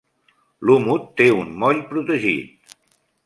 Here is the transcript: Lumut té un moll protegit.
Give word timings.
Lumut 0.69 1.03
té 1.19 1.27
un 1.41 1.53
moll 1.65 1.83
protegit. 1.91 2.75